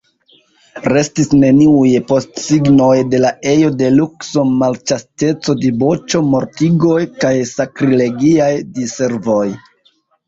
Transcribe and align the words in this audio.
Restis 0.93 1.27
neniuj 1.41 1.89
postsignoj 2.11 2.95
de 3.11 3.19
la 3.27 3.31
ejo 3.51 3.69
de 3.81 3.91
lukso, 3.97 4.45
malĉasteco, 4.63 5.55
diboĉo, 5.67 6.23
mortigoj 6.33 6.99
kaj 7.25 7.35
sakrilegiaj 7.53 8.51
diservoj. 8.81 9.45